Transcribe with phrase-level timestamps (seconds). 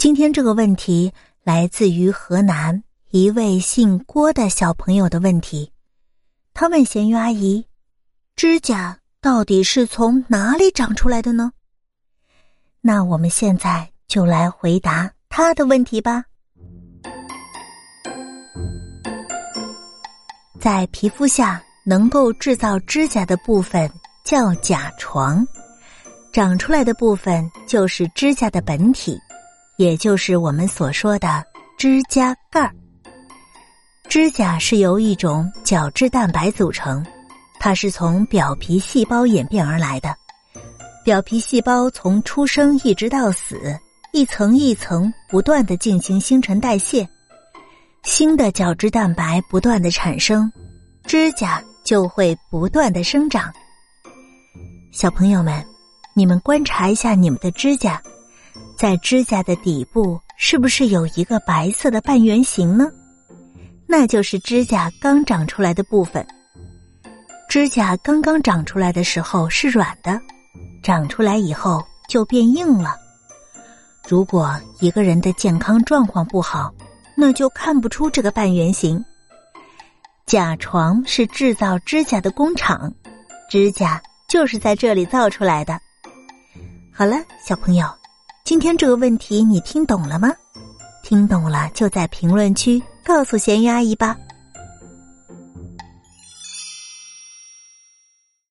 [0.00, 1.12] 今天这个问题
[1.44, 5.70] 来自于河南一位姓郭的小朋友的问题。
[6.54, 7.66] 他问咸鱼阿姨
[8.34, 11.52] ：“指甲到底是从哪里长出来的呢？”
[12.80, 16.24] 那我们现在就来回答他的问题吧。
[20.58, 23.86] 在皮肤下能够制造指甲的部分
[24.24, 25.46] 叫甲床，
[26.32, 29.20] 长出来的部分就是指甲的本体。
[29.80, 31.42] 也就是我们所说的
[31.78, 32.70] 指甲盖儿。
[34.10, 37.02] 指甲是由一种角质蛋白组成，
[37.58, 40.14] 它是从表皮细胞演变而来的。
[41.02, 43.74] 表皮细胞从出生一直到死，
[44.12, 47.08] 一层一层不断的进行新陈代谢，
[48.02, 50.52] 新的角质蛋白不断的产生，
[51.04, 53.50] 指甲就会不断的生长。
[54.92, 55.64] 小朋友们，
[56.12, 57.98] 你们观察一下你们的指甲。
[58.80, 62.90] 在指甲的底部，是不是有一个白色的半圆形呢？
[63.86, 66.26] 那就是指甲刚长出来的部分。
[67.46, 70.18] 指甲刚刚长出来的时候是软的，
[70.82, 72.96] 长出来以后就变硬了。
[74.08, 76.72] 如果一个人的健康状况不好，
[77.14, 79.04] 那就看不出这个半圆形。
[80.24, 82.90] 甲床是制造指甲的工厂，
[83.50, 85.78] 指甲就是在这里造出来的。
[86.90, 87.16] 好了，
[87.46, 87.99] 小朋友。
[88.50, 90.34] 今天这个问题你听懂了吗？
[91.04, 94.16] 听懂了就在评论区告诉咸鱼阿姨吧。